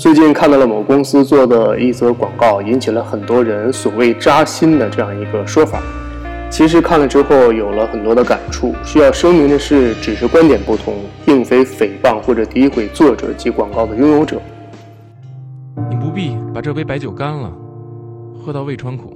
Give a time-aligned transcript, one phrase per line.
[0.00, 5.78] 最近看到了某公司做的一则广告，引起了很多人所谓扎心的这样一个说法。
[6.48, 8.74] 其实看了之后有了很多的感触。
[8.82, 10.94] 需要声明的是，只是观点不同，
[11.26, 14.40] 并非诽谤或者诋毁作者及广告的拥有者。
[15.90, 17.52] 你不必把这杯白酒干了，
[18.42, 19.14] 喝到胃穿孔，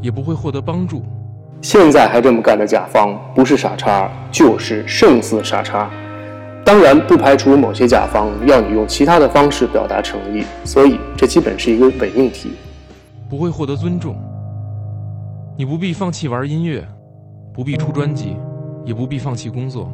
[0.00, 1.02] 也不会获得帮助。
[1.60, 5.90] 现在还这么干的甲方，不是傻叉，就是胜似傻叉。
[6.70, 12.52] 当然，不排除某些甲方要你用其他的方式表达诚意，所以这基本是一个伪命题。
[13.28, 14.14] 不会获得尊重。
[15.58, 16.86] 你不必放弃玩音乐，
[17.52, 18.36] 不必出专辑，
[18.84, 19.90] 也不必放弃工作，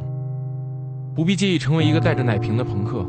[1.15, 3.03] 不必介意成为一个带着奶瓶的朋克。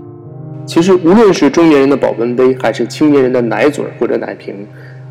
[0.65, 4.67] 其实，无论是中年人的保温杯，还是青年人的奶嘴或者奶瓶，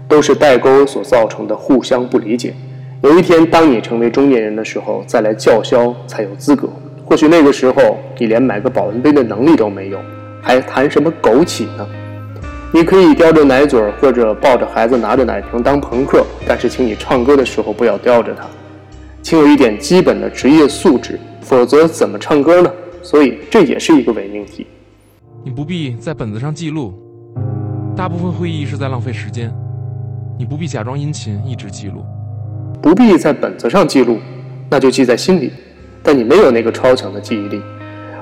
[0.08, 2.55] 都是代沟所造成的互相不理解。
[3.04, 6.68] 有一天，当你成为中年人的时候，再来叫嚣才有资格。
[7.08, 9.98] 或许那个时候，你连买个保温杯的能力都没有，
[10.42, 11.88] 还谈什么枸杞呢？
[12.74, 18.46] 你可以叼着奶嘴儿，或者抱着孩子拿着奶瓶当朋克，但是请你唱歌的时候不要叼着它，
[19.22, 22.70] 请有一点基本的职业素质，否则怎么唱歌呢？
[23.02, 24.68] 所以这也是一个伪命题。
[25.46, 26.94] 你不必在本子上记录，
[27.96, 29.49] 大部分会议是在浪费时间。
[30.38, 32.04] 你不必假装殷勤一直记录，
[32.82, 34.20] 不必在本子上记录，
[34.70, 35.54] 那就记在心里。
[36.08, 37.62] 但你没有那个超强的记忆力。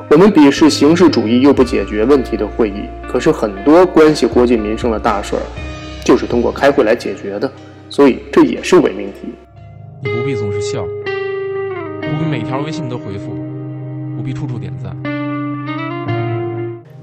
[0.09, 5.41] 我们鄙视形式主义又不解决问题的会议，可是很多关系国计民生的大事儿，
[6.03, 7.51] 就是通过开会来解决的。
[7.87, 9.29] 所以这也是伪命题。
[10.03, 10.83] 你不必总是笑，
[12.01, 13.35] 不必每条微信都回复，
[14.17, 14.91] 不必处处点赞。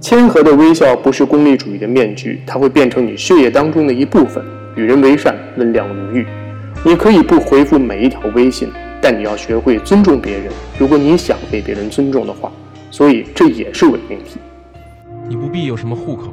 [0.01, 4.45] 谦和的微笑不是功利主义的面具，它会变成你血液当中的一部分。
[4.75, 6.27] 与人为善，温良如玉。
[6.85, 8.69] 你可以不回复每一条微信。
[9.05, 12.53] 但你要学会尊重别人，如果你想被别人尊重的话，
[12.89, 14.39] 所以这也是伪命题。
[15.29, 16.33] 你不必有什么户口，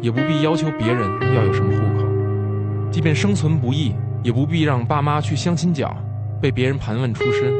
[0.00, 1.02] 也不必要求别人
[1.36, 2.08] 要有什么户口。
[2.90, 5.94] 即便生存不易，也不必让爸妈去相亲角，
[6.40, 7.52] 被别人盘问出身。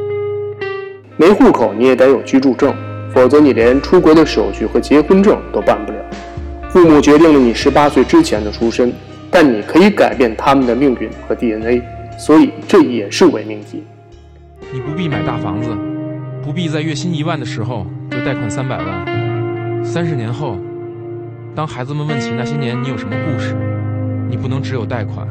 [1.19, 2.75] 没户口你也得有居住证，
[3.12, 5.99] 否则你连出国的手续和结婚证都办不了。
[6.71, 8.91] 父母决定了你十八岁之前的出身，
[9.31, 11.83] 但你可以改变他们的命运和 DNA，
[12.19, 13.84] 所以这也是伪命题。
[14.72, 15.71] 你不必买大房子，
[16.44, 19.84] 不必在月薪一万的时候就贷款三百万。
[19.84, 20.56] 三十年后，
[21.54, 23.56] 当孩子们问起那些年你有什么故事，
[24.28, 25.26] 你不能只有贷款。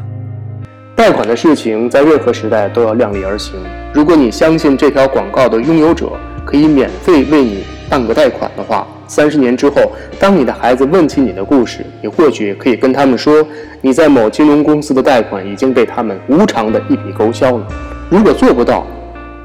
[0.96, 3.56] 贷款的事情在任何时代都要量力而行。
[3.94, 6.12] 如果你相信这条广告的拥有者
[6.44, 13.46] 可以免费为你办个贷款的话，三十年之后，当你的孩子问起你的故事，你或许可以跟他们说，
[13.80, 17.66] 你在某金融公司的贷款已经被他们无偿的一笔勾销了。
[18.10, 18.86] 如果做不到，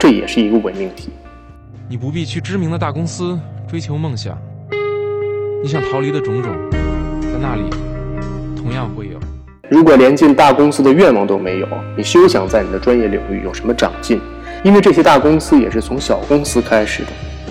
[0.05, 1.09] 这也是一个伪命题。
[1.89, 4.37] 你不必去知名的大公司追求梦想，
[5.63, 6.53] 你想逃离的种种，
[7.23, 7.71] 在那里
[8.55, 9.19] 同样会有。
[9.71, 14.21] 如果连进大公司的愿望都没有，你休想在你的专业领域有什么长进，
[14.63, 17.09] 因为这些大公司也是从小公司开始的。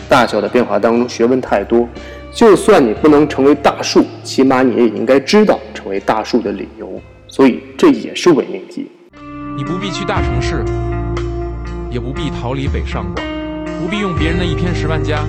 [0.08, 1.90] 大小的变化当中，学问太多。
[2.32, 7.02] 就算你不能成为大树，起码你也应该知道成为大树的理由。
[7.28, 8.92] 所以这也是伪命题。
[9.58, 10.64] 你不必去大城市。
[11.94, 13.24] 也不必逃离北上广，
[13.80, 15.24] 不必用别人的一篇十万加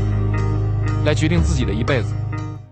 [1.04, 2.14] 来决定自己的一辈子。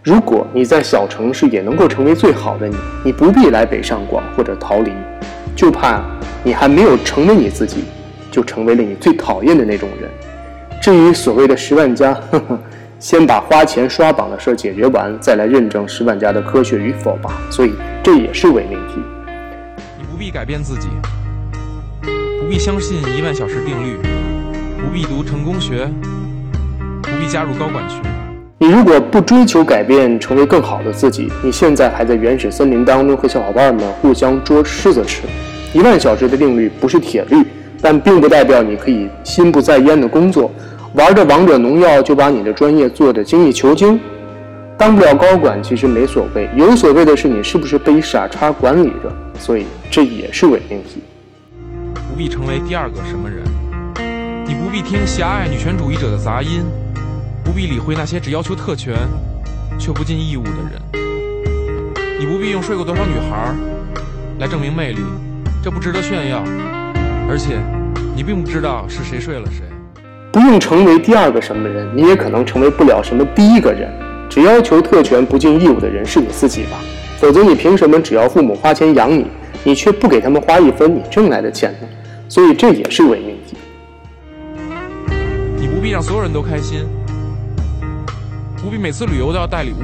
[0.03, 4.91] 如果你在小城市也能够成为最好的你，你不必来北上广或者逃离，
[5.55, 6.01] 就怕
[6.43, 7.85] 你还没有成为你自己，
[8.31, 10.11] 就成为了你最讨厌的那种人。
[10.81, 12.59] 至于所谓的十万加，呵呵，
[12.99, 17.31] 先把花钱刷榜的事解决完，再来认证十万加的科学与否吧。
[17.51, 18.95] 所以这也是伪命题。
[19.99, 20.89] 你不必改变自己。
[22.43, 23.97] 不必相信一万小时定律，
[24.77, 25.89] 不必读成功学，
[27.01, 28.01] 不必加入高管群。
[28.59, 35.23] 你如果不追求改变，成为更好的自己，你现在还在原始森林当中和小伙伴们互相捉狮子吃。
[35.73, 37.47] 一万小时的定律不是铁律，
[37.81, 40.51] 但并不代表你可以心不在焉的工作，
[40.95, 43.99] 玩着王者荣耀就把你的专业做得精益求精。
[44.77, 51.01] 当不了高管其实没所谓，有所谓的是你是不是被傻叉管理着，所以这也是伪命题。
[52.13, 53.43] 不必成为第二个什么人，
[54.47, 56.63] 你不必听狭隘女权主义者的杂音，
[57.43, 58.95] 不必理会那些只要求特权
[59.79, 60.79] 却不尽义务的人。
[62.21, 63.55] 你不必用睡过多少女孩
[64.39, 65.01] 来证明魅力，
[65.65, 66.45] 这不值得炫耀。
[67.31, 67.59] 而且，
[68.15, 69.63] 你并不知道是谁睡了谁。
[70.31, 73.91] 不用成为第二个什么人，你也可能成为不了什么第一个人。
[74.29, 76.77] 只要求特权不尽义务的人是你自己吧？
[77.19, 79.29] 否则，你凭什么只要父母花钱养你，
[79.65, 81.89] 你却不给他们花一分你挣来的钱呢？
[82.33, 83.59] 所以这也是伪命题。
[85.61, 86.87] 你不必让所有人都开心，
[88.57, 89.83] 不必每次旅游都要带礼物，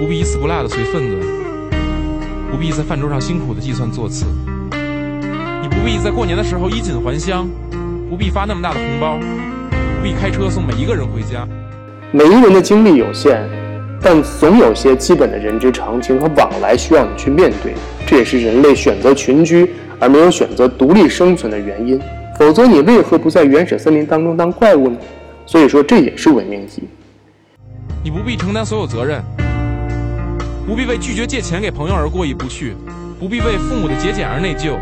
[0.00, 1.18] 不必一丝不落的随份子，
[2.50, 4.24] 不必在饭桌上辛苦的计算座次，
[5.60, 7.46] 你不必在过年的时候衣锦还乡，
[8.08, 9.18] 不必发那么大的红包，
[9.68, 11.46] 不必开车送每一个人回家。
[12.10, 13.46] 每一个人的精力有限，
[14.00, 17.74] 但总有些基本的人之常情和往来需要你去面对，
[18.06, 19.68] 这也是人类选择群居
[20.00, 22.00] 而没有选择独立生存的原因。
[22.38, 24.96] 否则，你为何不在原始森林当中当怪物呢？
[25.46, 26.82] 所以说，这也是伪命题。
[28.04, 29.22] 你不必承担所有责任，
[30.66, 32.74] 不必为拒绝借钱给朋友而过意不去，
[33.18, 34.76] 不必为父母的节俭而内疚，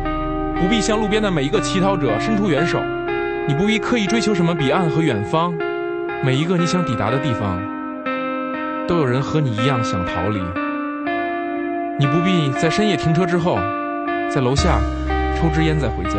[0.60, 2.80] 不必向路边的每一个乞讨者伸出援手。
[3.46, 5.54] 你不必刻意追求什么彼岸和远方，
[6.24, 7.62] 每一个你想抵达的地方，
[8.88, 10.40] 都有人和你一样想逃离。
[11.98, 13.58] 你不必在深夜停车之后，
[14.30, 14.80] 在楼下
[15.40, 16.18] 抽支烟再回家。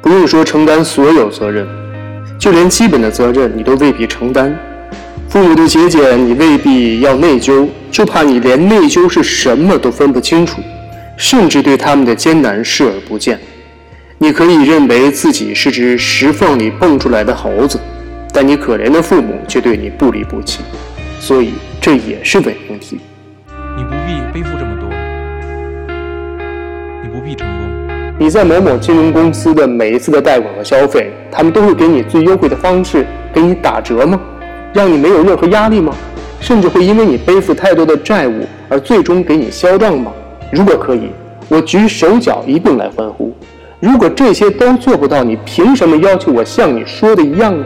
[0.00, 1.66] 不用说承担所有责任，
[2.38, 4.54] 就连基本的责任你都未必承担。
[5.28, 10.60] 父母的节俭你未必要内疚，就怕你连内疚是什么都分不清楚，
[11.16, 13.38] 甚至对他们的艰难视而不见。
[14.18, 17.80] 你可以认为自己是只石缝里蹦出来的猴子，
[18.32, 20.60] 但你可怜的父母却对你不离不弃，
[21.18, 23.00] 所以这也是伪命题。
[27.34, 27.66] 成功。
[28.18, 34.20] 你在某某金融公司的每一次的贷款和消费，他们都会给你最优惠的方式，给你打折吗？
[34.72, 35.94] 让你没有任何压力吗？
[36.40, 40.12] 甚至会因为你背负太多的债务而最终给你销账吗？
[40.52, 41.08] 如果可以，
[41.48, 43.32] 我举手脚一并来欢呼。
[43.80, 47.64] 如果这些都做不到，你凭什么要求我像你说的一样呢？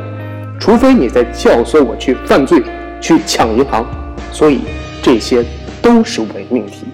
[0.59, 2.63] 除非你在教唆我去犯罪，
[3.01, 3.85] 去抢银行。
[4.33, 4.61] 所以，
[5.03, 5.45] 这些
[5.81, 6.87] 都是伪命题。